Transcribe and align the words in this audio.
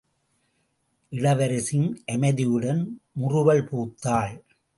இளவரசியும் 1.11 1.91
அமைதியுடன் 2.05 2.81
முறுவல் 3.11 3.63
பூத்தாள். 3.63 4.33